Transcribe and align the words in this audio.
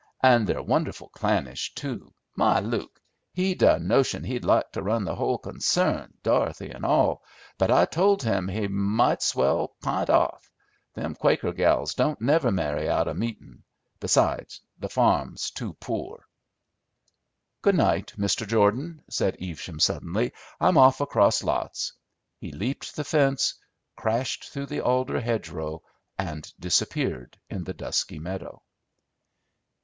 And 0.23 0.47
they're 0.47 0.63
wonderful 0.63 1.09
clannish, 1.09 1.75
too. 1.75 2.11
My 2.35 2.59
Luke, 2.59 2.99
he'd 3.33 3.61
a 3.61 3.77
notion 3.77 4.23
he'd 4.23 4.43
like 4.43 4.71
to 4.71 4.81
run 4.81 5.03
the 5.03 5.13
hull 5.13 5.37
concern, 5.37 6.15
Dorothy 6.23 6.71
'n' 6.71 6.83
all; 6.83 7.21
but 7.59 7.69
I 7.69 7.85
told 7.85 8.23
him 8.23 8.47
he 8.47 8.67
might's 8.67 9.35
well 9.35 9.75
p'int 9.83 10.09
off. 10.09 10.49
Them 10.95 11.13
Quaker 11.13 11.53
gals 11.53 11.93
don't 11.93 12.19
never 12.19 12.49
marry 12.51 12.89
out 12.89 13.07
o' 13.07 13.13
meetin'. 13.13 13.61
Besides, 13.99 14.61
the 14.79 14.89
farm's 14.89 15.51
too 15.51 15.73
poor." 15.73 16.25
"Good 17.61 17.75
night, 17.75 18.15
Mr. 18.17 18.47
Jordan," 18.47 19.03
said 19.07 19.35
Evesham 19.39 19.79
suddenly. 19.79 20.33
"I'm 20.59 20.79
off 20.79 20.99
across 20.99 21.43
lots." 21.43 21.93
He 22.39 22.51
leaped 22.51 22.95
the 22.95 23.03
fence, 23.03 23.53
crashed 23.95 24.45
through 24.49 24.65
the 24.65 24.81
alder 24.81 25.21
hedgerow, 25.21 25.83
and 26.17 26.51
disappeared 26.59 27.37
in 27.51 27.65
the 27.65 27.75
dusky 27.75 28.17
meadow. 28.17 28.63